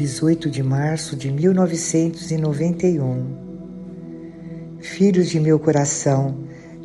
18 0.00 0.48
de 0.48 0.62
março 0.62 1.14
de 1.14 1.30
1991. 1.30 3.26
Filhos 4.80 5.28
de 5.28 5.38
meu 5.38 5.58
coração, 5.58 6.38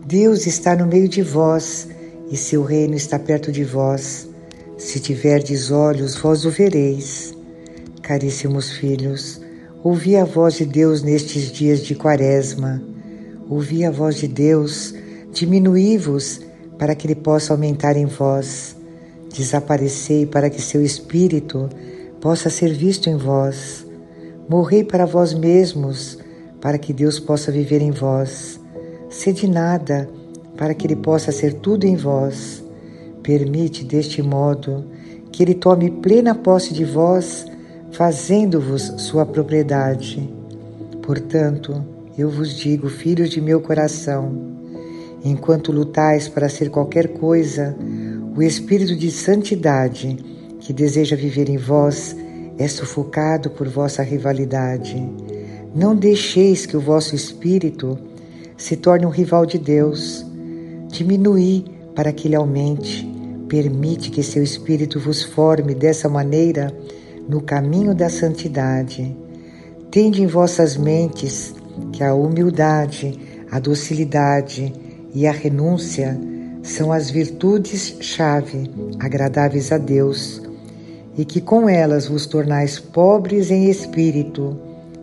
Deus 0.05 0.45
está 0.45 0.75
no 0.75 0.85
meio 0.85 1.07
de 1.07 1.21
vós 1.21 1.87
e 2.29 2.35
seu 2.35 2.61
reino 2.61 2.93
está 2.93 3.17
perto 3.17 3.53
de 3.53 3.63
vós. 3.63 4.27
Se 4.77 4.99
tiverdes 4.99 5.71
olhos, 5.71 6.17
vós 6.17 6.43
o 6.43 6.51
vereis. 6.51 7.33
Caríssimos 8.01 8.71
filhos, 8.71 9.39
ouvi 9.81 10.17
a 10.17 10.25
voz 10.25 10.55
de 10.55 10.65
Deus 10.65 11.01
nestes 11.01 11.53
dias 11.53 11.79
de 11.79 11.95
Quaresma. 11.95 12.83
Ouvi 13.49 13.85
a 13.85 13.91
voz 13.91 14.17
de 14.17 14.27
Deus, 14.27 14.93
diminuí-vos 15.31 16.41
para 16.77 16.93
que 16.93 17.07
ele 17.07 17.15
possa 17.15 17.53
aumentar 17.53 17.95
em 17.95 18.07
vós. 18.07 18.75
Desaparecei 19.33 20.25
para 20.25 20.49
que 20.49 20.61
seu 20.61 20.83
espírito 20.83 21.69
possa 22.25 22.49
ser 22.49 22.73
visto 22.73 23.07
em 23.07 23.15
vós. 23.15 23.85
Morrei 24.49 24.83
para 24.83 25.05
vós 25.05 25.31
mesmos, 25.31 26.17
para 26.59 26.79
que 26.79 26.91
Deus 26.91 27.19
possa 27.19 27.51
viver 27.51 27.83
em 27.83 27.91
vós. 27.91 28.59
Sede 29.11 29.47
nada, 29.47 30.09
para 30.57 30.73
que 30.73 30.87
Ele 30.87 30.95
possa 30.95 31.31
ser 31.31 31.53
tudo 31.53 31.85
em 31.85 31.95
vós. 31.95 32.63
Permite, 33.21 33.85
deste 33.85 34.23
modo, 34.23 34.85
que 35.31 35.43
Ele 35.43 35.53
tome 35.53 35.91
plena 35.91 36.33
posse 36.33 36.73
de 36.73 36.83
vós, 36.83 37.45
fazendo-vos 37.91 38.91
sua 38.97 39.23
propriedade. 39.23 40.27
Portanto, 41.03 41.85
eu 42.17 42.27
vos 42.27 42.57
digo, 42.57 42.89
filhos 42.89 43.29
de 43.29 43.39
meu 43.39 43.61
coração, 43.61 44.35
enquanto 45.23 45.71
lutais 45.71 46.27
para 46.27 46.49
ser 46.49 46.71
qualquer 46.71 47.09
coisa, 47.09 47.77
o 48.35 48.41
Espírito 48.41 48.95
de 48.95 49.11
Santidade, 49.11 50.34
que 50.65 50.73
deseja 50.73 51.15
viver 51.15 51.47
em 51.47 51.57
vós, 51.57 52.15
é 52.57 52.67
sufocado 52.67 53.51
por 53.51 53.69
vossa 53.69 54.01
rivalidade. 54.01 54.97
Não 55.75 55.95
deixeis 55.95 56.65
que 56.65 56.75
o 56.75 56.81
vosso 56.81 57.13
espírito 57.13 57.95
se 58.57 58.75
torne 58.75 59.05
um 59.05 59.11
rival 59.11 59.45
de 59.45 59.59
Deus. 59.59 60.25
Diminui 60.87 61.65
para 61.93 62.11
que 62.11 62.27
ele 62.27 62.35
aumente. 62.35 63.07
Permite 63.47 64.09
que 64.09 64.23
seu 64.23 64.41
espírito 64.41 64.99
vos 64.99 65.21
forme 65.21 65.75
dessa 65.75 66.09
maneira 66.09 66.75
no 67.29 67.41
caminho 67.41 67.93
da 67.93 68.09
santidade. 68.09 69.15
Tende 69.91 70.23
em 70.23 70.27
vossas 70.27 70.75
mentes 70.75 71.53
que 71.93 72.03
a 72.03 72.15
humildade, 72.15 73.19
a 73.51 73.59
docilidade 73.59 74.73
e 75.13 75.27
a 75.27 75.31
renúncia 75.31 76.19
são 76.63 76.91
as 76.91 77.11
virtudes-chave 77.11 78.71
agradáveis 78.99 79.71
a 79.71 79.77
Deus, 79.77 80.41
e 81.17 81.23
que 81.23 81.39
com 81.39 81.69
elas 81.69 82.07
vos 82.07 82.25
tornais 82.25 82.79
pobres 82.79 83.51
em 83.51 83.69
espírito 83.69 84.57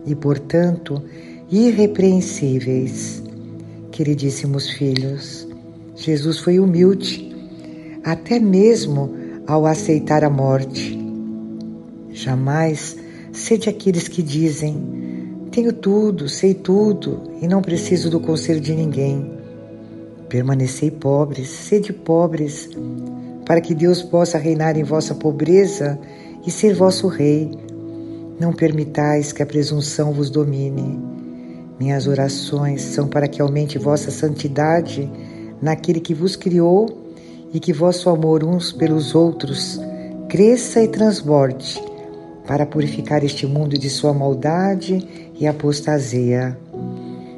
e, 0.05 0.15
portanto, 0.15 1.01
irrepreensíveis. 1.49 3.23
Queridíssimos 3.91 4.69
filhos, 4.69 5.47
Jesus 5.95 6.39
foi 6.39 6.59
humilde, 6.59 7.33
até 8.03 8.39
mesmo 8.39 9.13
ao 9.45 9.65
aceitar 9.65 10.23
a 10.23 10.29
morte. 10.29 10.99
Jamais 12.11 12.97
sede 13.31 13.69
aqueles 13.69 14.07
que 14.07 14.23
dizem: 14.23 14.75
Tenho 15.51 15.73
tudo, 15.73 16.27
sei 16.27 16.53
tudo 16.53 17.21
e 17.41 17.47
não 17.47 17.61
preciso 17.61 18.09
do 18.09 18.19
conselho 18.19 18.59
de 18.59 18.73
ninguém. 18.73 19.31
Permanecei 20.27 20.89
pobres, 20.89 21.49
sede 21.49 21.93
pobres, 21.93 22.69
para 23.53 23.61
que 23.61 23.75
Deus 23.75 24.01
possa 24.01 24.39
reinar 24.39 24.79
em 24.79 24.83
vossa 24.83 25.13
pobreza 25.13 25.99
e 26.43 26.49
ser 26.49 26.73
vosso 26.73 27.07
Rei. 27.07 27.51
Não 28.39 28.51
permitais 28.51 29.31
que 29.31 29.43
a 29.43 29.45
presunção 29.45 30.11
vos 30.11 30.31
domine. 30.31 30.99
Minhas 31.79 32.07
orações 32.07 32.81
são 32.81 33.07
para 33.07 33.27
que 33.27 33.39
aumente 33.39 33.77
vossa 33.77 34.09
santidade 34.09 35.07
naquele 35.61 35.99
que 35.99 36.15
vos 36.15 36.35
criou 36.35 37.13
e 37.53 37.59
que 37.59 37.71
vosso 37.71 38.09
amor 38.09 38.43
uns 38.43 38.71
pelos 38.71 39.13
outros 39.13 39.79
cresça 40.27 40.81
e 40.81 40.87
transborde 40.87 41.79
para 42.47 42.65
purificar 42.65 43.23
este 43.23 43.45
mundo 43.45 43.77
de 43.77 43.87
sua 43.87 44.15
maldade 44.15 45.31
e 45.39 45.45
apostasia. 45.45 46.57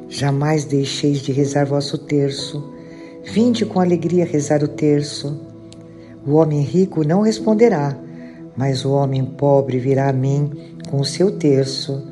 Jamais 0.08 0.64
deixeis 0.64 1.18
de 1.18 1.30
rezar 1.30 1.66
vosso 1.66 1.98
terço 1.98 2.74
Vinde 3.28 3.66
com 3.66 3.80
alegria 3.80 4.24
rezar 4.24 4.62
o 4.62 4.68
terço. 4.68 5.55
O 6.26 6.34
homem 6.34 6.60
rico 6.62 7.06
não 7.06 7.20
responderá, 7.20 7.96
mas 8.56 8.84
o 8.84 8.92
homem 8.92 9.24
pobre 9.24 9.78
virá 9.78 10.08
a 10.08 10.12
mim 10.12 10.50
com 10.90 11.00
o 11.00 11.04
seu 11.04 11.38
terço, 11.38 12.02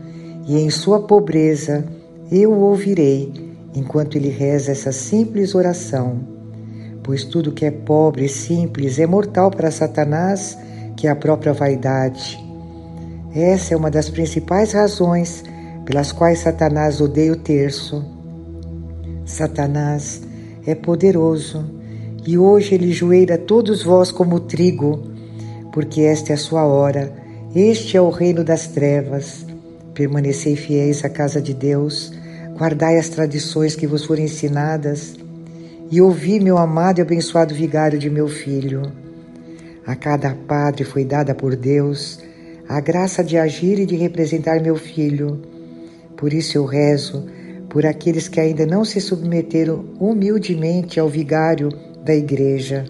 e 0.47 0.56
em 0.58 0.70
sua 0.70 1.00
pobreza 1.00 1.84
eu 2.30 2.53
o 2.53 2.60
ouvirei 2.60 3.32
enquanto 3.74 4.16
ele 4.16 4.28
reza 4.28 4.70
essa 4.70 4.92
simples 4.92 5.54
oração. 5.54 6.20
Pois 7.03 7.24
tudo 7.24 7.53
que 7.53 7.64
é 7.64 7.70
pobre 7.70 8.26
e 8.26 8.28
simples 8.28 8.98
é 8.98 9.06
mortal 9.06 9.50
para 9.50 9.70
Satanás, 9.70 10.56
que 10.97 11.06
é 11.06 11.10
a 11.10 11.16
própria 11.16 11.53
vaidade. 11.53 12.38
Essa 13.34 13.74
é 13.74 13.76
uma 13.76 13.91
das 13.91 14.08
principais 14.08 14.72
razões 14.72 15.42
pelas 15.84 16.12
quais 16.12 16.38
Satanás 16.38 17.00
odeia 17.00 17.32
o 17.32 17.36
terço. 17.36 18.04
Satanás 19.26 20.22
é 20.66 20.74
poderoso, 20.74 21.64
e 22.26 22.38
hoje 22.38 22.74
ele 22.74 22.92
joeira 22.92 23.36
todos 23.36 23.82
vós 23.82 24.10
como 24.10 24.40
trigo, 24.40 25.02
porque 25.72 26.02
esta 26.02 26.32
é 26.32 26.34
a 26.34 26.38
sua 26.38 26.64
hora, 26.64 27.12
este 27.54 27.96
é 27.96 28.00
o 28.00 28.10
reino 28.10 28.42
das 28.42 28.66
trevas. 28.66 29.44
Permanecei 29.92 30.56
fiéis 30.56 31.04
à 31.04 31.08
casa 31.08 31.40
de 31.40 31.52
Deus, 31.52 32.12
guardai 32.56 32.98
as 32.98 33.08
tradições 33.08 33.76
que 33.76 33.86
vos 33.86 34.04
foram 34.04 34.22
ensinadas, 34.22 35.14
e 35.90 36.00
ouvi, 36.00 36.40
meu 36.40 36.56
amado 36.56 36.98
e 36.98 37.02
abençoado 37.02 37.54
vigário 37.54 37.98
de 37.98 38.08
meu 38.08 38.26
filho. 38.26 38.82
A 39.86 39.94
cada 39.94 40.34
padre 40.34 40.82
foi 40.82 41.04
dada 41.04 41.34
por 41.34 41.54
Deus 41.54 42.18
a 42.66 42.80
graça 42.80 43.22
de 43.22 43.36
agir 43.36 43.78
e 43.78 43.84
de 43.84 43.94
representar 43.94 44.60
meu 44.60 44.76
filho. 44.76 45.42
Por 46.16 46.32
isso 46.32 46.56
eu 46.56 46.64
rezo 46.64 47.26
por 47.68 47.84
aqueles 47.84 48.26
que 48.28 48.41
ainda 48.41 48.64
não 48.64 48.84
se 48.84 49.00
submeteram 49.00 49.84
humildemente 50.00 50.98
ao 50.98 51.08
vigário 51.08 51.68
da 52.04 52.15
Igreja, 52.15 52.84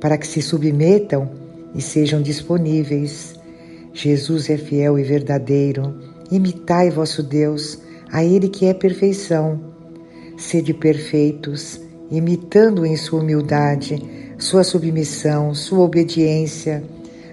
para 0.00 0.18
que 0.18 0.26
se 0.26 0.42
submetam 0.42 1.30
e 1.74 1.80
sejam 1.80 2.20
disponíveis. 2.20 3.34
Jesus 3.92 4.48
é 4.50 4.56
fiel 4.56 4.98
e 4.98 5.02
verdadeiro. 5.02 5.94
Imitai 6.30 6.90
vosso 6.90 7.22
Deus, 7.22 7.78
a 8.12 8.24
Ele 8.24 8.48
que 8.48 8.66
é 8.66 8.74
perfeição. 8.74 9.60
Sede 10.36 10.72
perfeitos, 10.72 11.80
imitando 12.10 12.86
em 12.86 12.96
sua 12.96 13.20
humildade, 13.20 14.00
sua 14.38 14.62
submissão, 14.62 15.54
sua 15.54 15.80
obediência, 15.80 16.84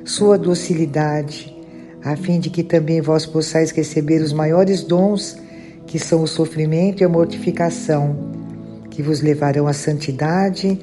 sua 0.04 0.38
docilidade, 0.38 1.56
a 2.04 2.16
fim 2.16 2.40
de 2.40 2.50
que 2.50 2.64
também 2.64 3.02
vós 3.02 3.26
possais 3.26 3.72
receber 3.72 4.22
os 4.22 4.34
maiores 4.34 4.84
dons 4.84 5.38
que 5.86 6.00
são 6.00 6.24
o 6.24 6.28
sofrimento 6.28 7.02
e 7.02 7.04
a 7.04 7.10
mortificação, 7.10 8.45
que 8.90 9.02
vos 9.02 9.22
levarão 9.22 9.68
à 9.68 9.74
santidade 9.74 10.80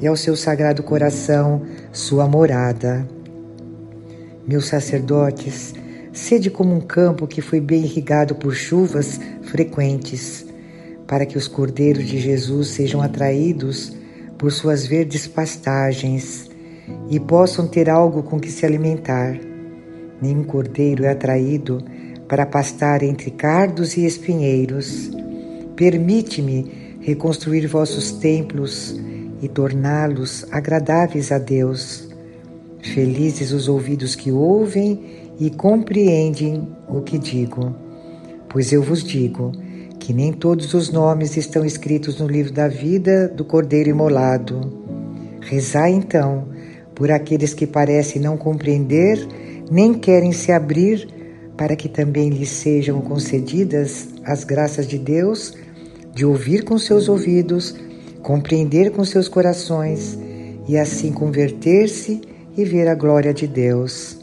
e 0.00 0.06
ao 0.06 0.16
seu 0.16 0.36
sagrado 0.36 0.82
coração, 0.82 1.62
sua 1.92 2.26
morada. 2.26 3.06
Meus 4.46 4.66
sacerdotes, 4.66 5.74
sede 6.12 6.50
como 6.50 6.74
um 6.74 6.80
campo 6.80 7.26
que 7.26 7.40
foi 7.40 7.60
bem 7.60 7.84
irrigado 7.84 8.34
por 8.34 8.54
chuvas 8.54 9.20
frequentes, 9.42 10.46
para 11.06 11.26
que 11.26 11.38
os 11.38 11.48
cordeiros 11.48 12.06
de 12.06 12.18
Jesus 12.18 12.68
sejam 12.68 13.00
atraídos 13.00 13.96
por 14.38 14.52
suas 14.52 14.86
verdes 14.86 15.26
pastagens 15.26 16.50
e 17.08 17.18
possam 17.18 17.66
ter 17.66 17.88
algo 17.88 18.22
com 18.22 18.38
que 18.38 18.50
se 18.50 18.64
alimentar. 18.64 19.38
Nenhum 20.20 20.44
cordeiro 20.44 21.04
é 21.04 21.10
atraído 21.10 21.82
para 22.28 22.46
pastar 22.46 23.02
entre 23.02 23.30
cardos 23.30 23.96
e 23.96 24.04
espinheiros. 24.04 25.10
Permite-me 25.74 26.85
reconstruir 27.06 27.68
vossos 27.68 28.10
templos 28.10 29.00
e 29.40 29.46
torná-los 29.46 30.44
agradáveis 30.50 31.30
a 31.30 31.38
Deus. 31.38 32.08
Felizes 32.82 33.52
os 33.52 33.68
ouvidos 33.68 34.16
que 34.16 34.32
ouvem 34.32 35.30
e 35.38 35.48
compreendem 35.48 36.66
o 36.88 37.02
que 37.02 37.16
digo. 37.16 37.72
Pois 38.48 38.72
eu 38.72 38.82
vos 38.82 39.04
digo 39.04 39.52
que 40.00 40.12
nem 40.12 40.32
todos 40.32 40.74
os 40.74 40.90
nomes 40.90 41.36
estão 41.36 41.64
escritos 41.64 42.18
no 42.18 42.26
livro 42.26 42.52
da 42.52 42.66
vida 42.66 43.28
do 43.28 43.44
Cordeiro 43.44 43.90
imolado. 43.90 44.82
Rezai 45.40 45.92
então 45.92 46.48
por 46.92 47.12
aqueles 47.12 47.54
que 47.54 47.68
parecem 47.68 48.20
não 48.20 48.36
compreender 48.36 49.24
nem 49.70 49.94
querem 49.94 50.32
se 50.32 50.50
abrir 50.50 51.08
para 51.56 51.76
que 51.76 51.88
também 51.88 52.30
lhes 52.30 52.50
sejam 52.50 53.00
concedidas 53.00 54.08
as 54.24 54.42
graças 54.42 54.88
de 54.88 54.98
Deus 54.98 55.54
de 56.16 56.24
ouvir 56.24 56.64
com 56.64 56.78
seus 56.78 57.10
ouvidos, 57.10 57.74
compreender 58.22 58.90
com 58.90 59.04
seus 59.04 59.28
corações 59.28 60.18
e 60.66 60.78
assim 60.78 61.12
converter-se 61.12 62.22
e 62.56 62.64
ver 62.64 62.88
a 62.88 62.94
glória 62.94 63.34
de 63.34 63.46
Deus. 63.46 64.18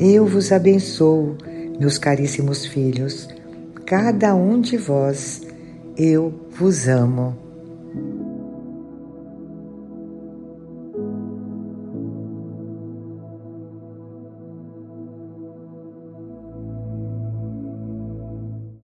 Eu 0.00 0.26
vos 0.26 0.50
abençoo, 0.50 1.36
meus 1.78 1.96
caríssimos 1.96 2.66
filhos, 2.66 3.28
cada 3.86 4.34
um 4.34 4.60
de 4.60 4.76
vós, 4.76 5.42
eu 5.96 6.34
vos 6.50 6.88
amo. 6.88 7.38